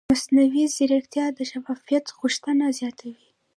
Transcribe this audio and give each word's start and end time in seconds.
مصنوعي 0.13 0.65
ځیرکتیا 0.75 1.25
د 1.37 1.39
شفافیت 1.51 2.05
غوښتنه 2.19 2.65
زیاتوي. 2.79 3.27